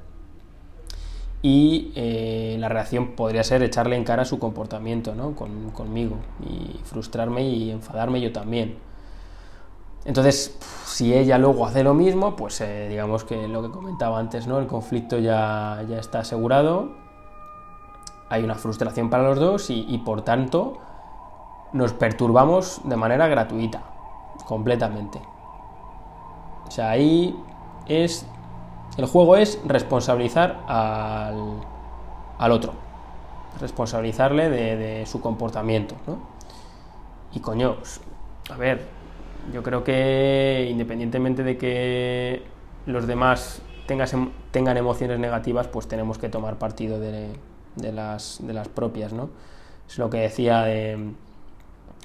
Y 1.42 1.92
eh, 1.96 2.56
la 2.60 2.68
reacción 2.68 3.16
podría 3.16 3.42
ser 3.42 3.62
echarle 3.62 3.96
en 3.96 4.04
cara 4.04 4.24
su 4.24 4.38
comportamiento 4.38 5.14
¿no? 5.14 5.34
conmigo 5.34 6.16
y 6.40 6.78
frustrarme 6.84 7.42
y 7.42 7.70
enfadarme 7.72 8.20
yo 8.20 8.32
también. 8.32 8.78
Entonces, 10.04 10.56
si 10.84 11.14
ella 11.14 11.38
luego 11.38 11.66
hace 11.66 11.82
lo 11.82 11.94
mismo, 11.94 12.36
pues 12.36 12.60
eh, 12.60 12.88
digamos 12.88 13.24
que 13.24 13.48
lo 13.48 13.62
que 13.62 13.70
comentaba 13.70 14.18
antes, 14.18 14.46
¿no? 14.46 14.58
El 14.58 14.66
conflicto 14.66 15.18
ya, 15.18 15.84
ya 15.88 15.98
está 15.98 16.20
asegurado, 16.20 16.90
hay 18.28 18.42
una 18.42 18.56
frustración 18.56 19.10
para 19.10 19.24
los 19.24 19.38
dos 19.38 19.70
y 19.70 19.98
por 20.04 20.22
tanto 20.22 20.78
nos 21.72 21.92
perturbamos 21.92 22.80
de 22.84 22.96
manera 22.96 23.26
gratuita, 23.28 23.82
completamente. 24.44 25.20
O 26.66 26.70
sea, 26.70 26.90
ahí 26.90 27.36
es. 27.86 28.26
El 28.96 29.06
juego 29.06 29.36
es 29.36 29.58
responsabilizar 29.64 30.60
al, 30.66 31.60
al 32.38 32.52
otro, 32.52 32.74
responsabilizarle 33.60 34.50
de, 34.50 35.06
su 35.06 35.20
comportamiento, 35.20 35.94
¿no? 36.06 36.18
Y 37.32 37.40
coño, 37.40 37.76
a 38.50 38.56
ver, 38.56 38.82
yo 39.52 39.62
creo 39.62 39.82
que 39.82 40.68
independientemente 40.70 41.42
de 41.42 41.56
que 41.56 42.42
los 42.86 43.06
demás 43.06 43.62
tengan 43.86 44.76
emociones 44.76 45.18
negativas, 45.18 45.68
pues 45.68 45.88
tenemos 45.88 46.18
que 46.18 46.28
tomar 46.28 46.58
partido 46.58 47.00
de, 47.00 47.30
de, 47.76 47.92
las, 47.92 48.38
de 48.42 48.52
las 48.52 48.68
propias, 48.68 49.12
¿no? 49.12 49.30
Es 49.88 49.98
lo 49.98 50.10
que 50.10 50.18
decía 50.18 50.62
de 50.62 51.12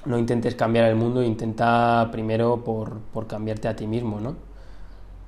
no 0.05 0.17
intentes 0.17 0.55
cambiar 0.55 0.85
el 0.85 0.95
mundo, 0.95 1.21
intenta 1.21 2.07
primero 2.11 2.63
por, 2.63 3.27
cambiarte 3.27 3.67
a 3.67 3.75
ti 3.75 3.87
mismo, 3.87 4.19
¿no? 4.19 4.35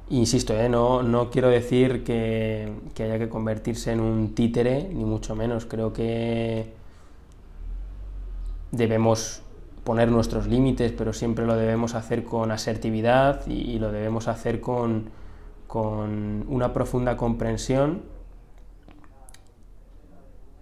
Insisto, 0.10 0.56
¿eh? 0.56 0.70
no, 0.70 1.04
no, 1.04 1.30
quiero 1.30 1.50
decir 1.50 2.04
que, 2.04 2.74
haya 2.98 3.20
que 3.20 3.30
convertirse 3.30 3.92
en 3.92 4.00
un 4.00 4.34
títere, 4.34 4.90
ni 4.92 5.06
mucho 5.06 5.36
menos. 5.36 5.68
Creo 5.68 5.94
que 5.94 6.74
debemos 8.72 9.44
poner 9.84 10.10
nuestros 10.10 10.48
límites, 10.48 10.92
pero 10.94 11.14
siempre 11.14 11.46
lo 11.46 11.56
debemos 11.56 11.94
hacer 11.94 12.24
con 12.24 12.52
asertividad 12.52 13.46
y, 13.46 13.78
lo 13.78 13.92
debemos 13.92 14.28
hacer 14.28 14.62
con, 14.62 15.12
con, 15.68 16.44
una 16.50 16.74
profunda 16.74 17.16
comprensión 17.16 18.02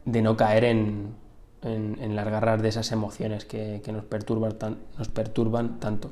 de 0.04 0.22
no 0.22 0.36
caer 0.36 0.66
en, 0.66 1.16
en, 1.62 2.16
las 2.18 2.28
garras 2.28 2.62
de 2.62 2.68
esas 2.68 2.92
emociones 2.92 3.46
que, 3.46 3.82
nos, 3.94 4.04
perturban 4.04 4.78
nos 4.98 5.08
perturban 5.08 5.80
tanto. 5.80 6.12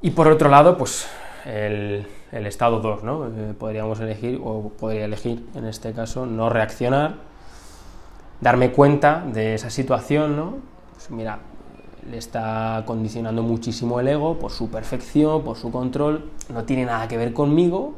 Y 0.00 0.12
por 0.12 0.28
otro 0.28 0.48
lado, 0.48 0.78
pues 0.78 1.06
el, 1.44 2.06
estado 2.32 2.80
2, 2.80 3.02
¿no? 3.02 3.26
Eh, 3.26 3.54
podríamos 3.58 4.00
elegir, 4.00 4.40
o 4.42 4.70
podría 4.70 5.04
elegir 5.04 5.46
en 5.54 5.66
este 5.66 5.92
caso, 5.92 6.26
no 6.26 6.48
reaccionar, 6.48 7.16
darme 8.40 8.72
cuenta 8.72 9.24
de 9.26 9.54
esa 9.54 9.70
situación, 9.70 10.36
¿no? 10.36 10.56
Pues 10.94 11.10
mira, 11.10 11.38
le 12.08 12.18
está 12.18 12.82
condicionando 12.86 13.42
muchísimo 13.42 14.00
el 14.00 14.08
ego 14.08 14.38
por 14.38 14.50
su 14.50 14.70
perfección, 14.70 15.42
por 15.42 15.56
su 15.56 15.70
control, 15.70 16.30
no 16.48 16.64
tiene 16.64 16.86
nada 16.86 17.08
que 17.08 17.16
ver 17.16 17.32
conmigo, 17.32 17.94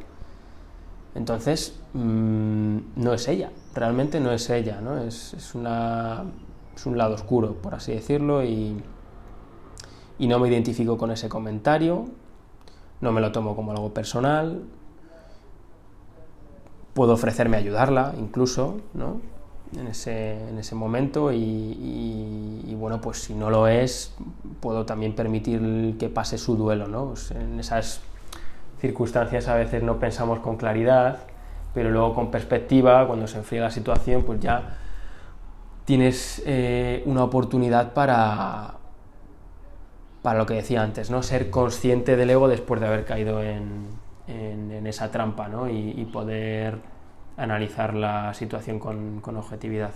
entonces 1.15 1.79
mm, 1.93 2.77
no 2.95 3.13
es 3.13 3.27
ella, 3.27 3.51
realmente 3.73 4.19
no 4.19 4.31
es 4.31 4.49
ella, 4.49 4.81
¿no? 4.81 4.97
Es, 4.97 5.53
una, 5.55 6.23
un 6.85 6.97
lado 6.97 7.15
oscuro, 7.15 7.55
por 7.55 7.75
así 7.75 7.93
decirlo, 7.93 8.43
y, 8.43 8.81
y 10.19 10.27
no 10.27 10.39
me 10.39 10.49
identifico 10.49 10.97
con 10.97 11.11
ese 11.11 11.29
comentario, 11.29 12.07
no 13.03 13.11
me 13.11 13.21
lo 13.21 13.31
tomo 13.31 13.55
como 13.55 13.71
algo 13.71 13.93
personal, 13.93 14.63
puedo 16.93 17.13
ofrecerme 17.13 17.57
a 17.57 17.59
ayudarla 17.59 18.13
incluso, 18.17 18.81
¿no? 18.93 19.21
En 19.77 19.87
ese, 19.87 20.49
en 20.49 20.57
ese 20.59 20.75
momento 20.75 21.31
y, 21.31 22.75
bueno, 22.79 23.01
pues 23.01 23.23
si 23.23 23.33
no 23.33 23.49
lo 23.49 23.67
es, 23.67 24.13
puedo 24.59 24.85
también 24.85 25.15
permitir 25.15 25.95
que 25.99 26.09
pase 26.09 26.37
su 26.37 26.55
duelo, 26.55 26.87
¿no? 26.87 27.09
Pues 27.09 27.31
en 27.31 27.59
esas 27.59 28.01
circunstancias 28.79 29.47
a 29.47 29.55
veces 29.55 29.83
no 29.83 29.99
pensamos 29.99 30.39
con 30.39 30.57
claridad 30.57 31.19
pero 31.73 31.89
luego 31.89 32.13
con 32.13 32.29
perspectiva, 32.29 33.07
cuando 33.07 33.27
se 33.27 33.37
enfría 33.37 33.61
la 33.61 33.71
situación, 33.71 34.23
pues 34.23 34.39
ya 34.39 34.77
tienes 35.85 36.41
eh, 36.45 37.03
una 37.05 37.23
oportunidad 37.23 37.93
para, 37.93 38.75
para 40.23 40.39
lo 40.39 40.45
que 40.47 40.55
decía 40.55 40.81
antes, 40.81 41.11
¿no? 41.11 41.21
Ser 41.21 41.51
consciente 41.51 42.15
del 42.15 42.29
ego 42.31 42.47
después 42.47 42.81
de 42.81 42.87
haber 42.87 43.05
caído 43.05 43.43
en, 43.43 44.01
esa 44.87 45.11
trampa, 45.11 45.47
¿no? 45.47 45.69
Y, 45.69 46.07
poder 46.11 46.79
analizar 47.37 47.93
la 47.93 48.33
situación 48.33 48.79
con, 48.79 49.21
objetividad. 49.37 49.91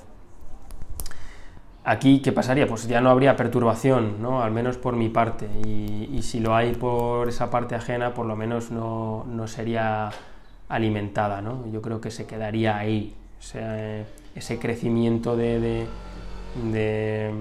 Aquí, 1.83 2.21
¿qué 2.21 2.33
pasaría? 2.33 2.67
Pues 2.67 2.87
ya 2.87 2.99
no 2.99 3.09
habría 3.09 3.35
perturbación, 3.37 4.21
¿no? 4.21 4.43
Al 4.43 4.51
menos 4.51 4.77
por 4.77 4.95
mi 4.97 5.07
parte. 5.09 5.47
Y, 5.65 6.21
si 6.21 6.41
lo 6.41 6.55
hay 6.55 6.73
por 6.73 7.29
esa 7.29 7.49
parte 7.49 7.75
ajena, 7.75 8.13
por 8.13 8.25
lo 8.25 8.35
menos 8.35 8.69
no, 8.69 9.25
no 9.29 9.47
sería 9.47 10.09
alimentada, 10.67 11.41
¿no? 11.41 11.65
Yo 11.71 11.81
creo 11.81 12.01
que 12.01 12.11
se 12.11 12.25
quedaría 12.25 12.77
ahí, 12.77 13.15
ese 14.35 14.59
crecimiento 14.59 15.37
de, 15.37 15.87
de 16.71 17.31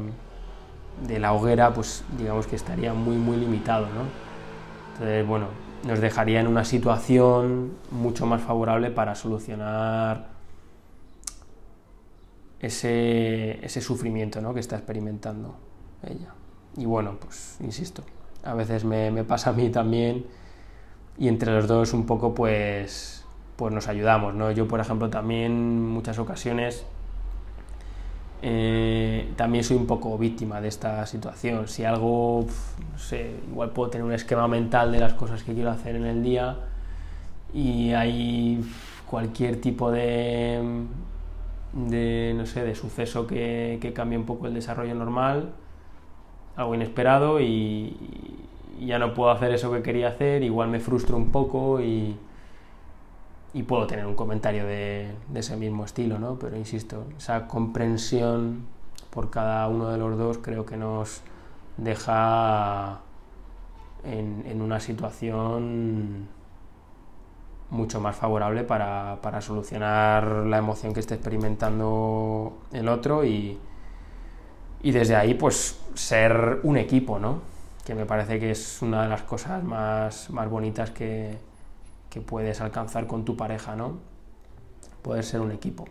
la 1.08 1.32
hoguera, 1.32 1.72
pues 1.72 2.04
digamos 2.18 2.46
que 2.46 2.56
estaría 2.56 2.94
muy, 2.94 3.16
muy 3.16 3.36
limitado, 3.36 3.86
¿no? 3.86 4.02
Entonces, 4.94 5.26
bueno, 5.26 5.48
nos 5.84 6.00
dejaría 6.00 6.40
en 6.40 6.46
una 6.46 6.64
situación 6.64 7.74
mucho 7.90 8.26
más 8.26 8.42
favorable 8.42 8.90
para 8.90 9.14
solucionar 9.14 10.28
ese, 12.60 13.64
ese 13.64 13.80
sufrimiento 13.80 14.40
¿no? 14.40 14.54
que 14.54 14.60
está 14.60 14.76
experimentando 14.76 15.54
ella. 16.02 16.34
Y 16.76 16.86
bueno, 16.86 17.16
pues 17.20 17.56
insisto, 17.60 18.02
a 18.42 18.54
veces 18.54 18.84
me, 18.84 19.10
me, 19.10 19.24
pasa 19.24 19.50
a 19.50 19.52
mí 19.52 19.70
también 19.70 20.26
y 21.18 21.28
entre 21.28 21.52
los 21.52 21.66
dos 21.66 21.92
un 21.92 22.04
poco 22.04 22.34
pues, 22.34 23.24
pues 23.56 23.72
nos 23.72 23.88
ayudamos. 23.88 24.34
¿no? 24.34 24.50
Yo, 24.50 24.66
por 24.66 24.80
ejemplo, 24.80 25.08
también 25.08 25.86
muchas 25.88 26.18
ocasiones 26.18 26.84
eh, 28.48 29.32
también 29.34 29.64
soy 29.64 29.76
un 29.76 29.88
poco 29.88 30.16
víctima 30.16 30.60
de 30.60 30.68
esta 30.68 31.04
situación. 31.06 31.66
Si 31.66 31.84
algo, 31.84 32.46
no 32.92 32.98
sé, 32.98 33.40
igual 33.50 33.70
puedo 33.70 33.90
tener 33.90 34.04
un 34.04 34.12
esquema 34.12 34.46
mental 34.46 34.92
de 34.92 35.00
las 35.00 35.14
cosas 35.14 35.42
que 35.42 35.52
quiero 35.52 35.70
hacer 35.72 35.96
en 35.96 36.06
el 36.06 36.22
día 36.22 36.56
y 37.52 37.90
hay 37.92 38.64
cualquier 39.10 39.60
tipo 39.60 39.90
de, 39.90 40.60
de 41.72 42.34
no 42.36 42.46
sé, 42.46 42.62
de 42.62 42.76
suceso 42.76 43.26
que, 43.26 43.78
que 43.80 43.92
cambie 43.92 44.16
un 44.16 44.26
poco 44.26 44.46
el 44.46 44.54
desarrollo 44.54 44.94
normal, 44.94 45.50
algo 46.54 46.76
inesperado 46.76 47.40
y, 47.40 47.96
y 48.78 48.86
ya 48.86 49.00
no 49.00 49.12
puedo 49.12 49.32
hacer 49.32 49.50
eso 49.50 49.72
que 49.72 49.82
quería 49.82 50.06
hacer, 50.06 50.44
igual 50.44 50.68
me 50.68 50.78
frustro 50.78 51.16
un 51.16 51.32
poco 51.32 51.80
y, 51.80 52.16
y 53.56 53.62
puedo 53.62 53.86
tener 53.86 54.04
un 54.04 54.14
comentario 54.14 54.66
de, 54.66 55.14
ese 55.34 55.56
mismo 55.56 55.86
estilo, 55.86 56.18
¿no? 56.18 56.38
Pero 56.38 56.58
insisto, 56.58 57.06
esa 57.16 57.48
comprensión 57.48 58.66
por 59.08 59.30
cada 59.30 59.66
uno 59.68 59.88
de 59.88 59.96
los 59.96 60.18
dos 60.18 60.36
creo 60.36 60.66
que 60.66 60.76
nos 60.76 61.22
deja 61.78 63.00
en, 64.04 64.44
en 64.46 64.60
una 64.60 64.78
situación 64.78 66.28
mucho 67.70 67.98
más 67.98 68.14
favorable 68.16 68.62
para, 68.62 69.20
para, 69.22 69.40
solucionar 69.40 70.44
la 70.46 70.58
emoción 70.58 70.92
que 70.92 71.00
esté 71.00 71.14
experimentando 71.14 72.58
el 72.72 72.90
otro 72.90 73.24
y, 73.24 73.58
y 74.82 74.90
desde 74.90 75.16
ahí 75.16 75.32
pues 75.32 75.80
ser 75.94 76.60
un 76.62 76.76
equipo, 76.76 77.18
¿no? 77.18 77.40
Que 77.86 77.94
me 77.94 78.04
parece 78.04 78.38
que 78.38 78.50
es 78.50 78.82
una 78.82 79.04
de 79.04 79.08
las 79.08 79.22
cosas 79.22 79.64
más, 79.64 80.28
más 80.28 80.50
bonitas 80.50 80.90
que, 80.90 81.38
que 82.10 82.20
puedes 82.20 82.60
alcanzar 82.60 83.06
con 83.06 83.24
tu 83.24 83.36
pareja, 83.36 83.76
¿no? 83.76 83.98
Poder 85.02 85.24
ser 85.24 85.40
un 85.40 85.52
equipo. 85.52 85.86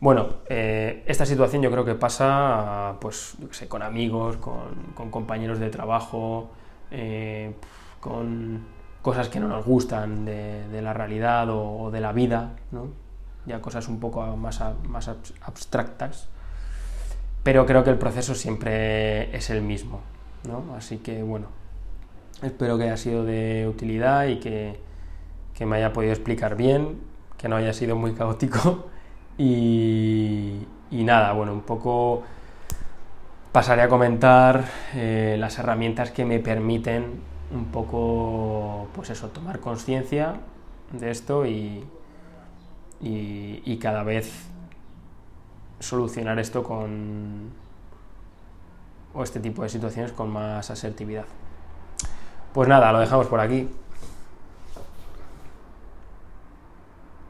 Bueno, 0.00 0.36
eh, 0.48 1.04
esta 1.06 1.26
situación 1.26 1.60
yo 1.60 1.70
creo 1.70 1.84
que 1.84 1.94
pasa, 1.94 2.96
pues, 3.00 3.34
yo 3.38 3.52
sé, 3.52 3.68
con 3.68 3.82
amigos, 3.82 4.38
con, 4.38 5.10
compañeros 5.10 5.58
de 5.58 5.68
trabajo, 5.68 6.50
eh, 6.90 7.54
con 8.00 8.64
cosas 9.02 9.28
que 9.28 9.40
no 9.40 9.48
nos 9.48 9.66
gustan 9.66 10.24
de, 10.24 10.80
la 10.80 10.94
realidad 10.94 11.50
o, 11.50 11.82
o, 11.82 11.90
de 11.90 12.00
la 12.00 12.12
vida, 12.12 12.56
¿no? 12.72 12.88
Ya 13.44 13.60
cosas 13.60 13.88
un 13.88 14.00
poco 14.00 14.24
más, 14.38 14.62
más 14.88 15.10
abstractas. 15.42 16.28
Pero 17.42 17.66
creo 17.66 17.84
que 17.84 17.90
el 17.90 17.98
proceso 17.98 18.34
siempre 18.34 19.34
es 19.36 19.50
el 19.50 19.60
mismo, 19.60 20.00
¿no? 20.48 20.74
Así 20.76 20.98
que, 20.98 21.22
bueno, 21.22 21.48
espero 22.42 22.78
que 22.78 22.84
haya 22.84 22.96
sido 22.96 23.24
de 23.24 23.66
utilidad 23.68 24.26
y 24.28 24.40
que 24.40 24.80
que 25.54 25.66
me 25.66 25.76
haya 25.76 25.92
podido 25.92 26.12
explicar 26.12 26.56
bien, 26.56 27.00
que 27.36 27.48
no 27.48 27.56
haya 27.56 27.72
sido 27.72 27.96
muy 27.96 28.14
caótico 28.14 28.86
y, 29.38 30.66
y 30.90 31.04
nada, 31.04 31.32
bueno, 31.32 31.52
un 31.52 31.62
poco 31.62 32.22
pasaré 33.52 33.82
a 33.82 33.88
comentar 33.88 34.64
eh, 34.94 35.36
las 35.38 35.58
herramientas 35.58 36.10
que 36.10 36.24
me 36.24 36.38
permiten 36.38 37.20
un 37.52 37.66
poco, 37.66 38.88
pues 38.94 39.10
eso, 39.10 39.28
tomar 39.28 39.60
conciencia 39.60 40.34
de 40.92 41.10
esto 41.10 41.46
y, 41.46 41.84
y, 43.00 43.62
y, 43.64 43.78
cada 43.78 44.04
vez 44.04 44.46
solucionar 45.80 46.38
esto 46.38 46.62
con, 46.62 47.50
o 49.14 49.22
este 49.22 49.40
tipo 49.40 49.62
de 49.62 49.68
situaciones 49.68 50.12
con 50.12 50.30
más 50.30 50.70
asertividad. 50.70 51.24
Pues 52.52 52.68
nada, 52.68 52.92
lo 52.92 53.00
dejamos 53.00 53.26
por 53.26 53.40
aquí. 53.40 53.68